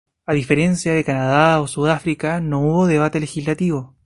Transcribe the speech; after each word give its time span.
A 0.25 0.33
diferencia 0.33 0.95
de 0.95 1.03
Canadá 1.03 1.61
y 1.63 1.67
Sudáfrica 1.67 2.41
no 2.41 2.61
hubo 2.61 2.87
debate 2.87 3.19
legislativo. 3.19 3.95